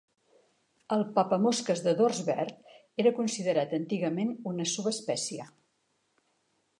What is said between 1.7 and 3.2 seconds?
de dors verd era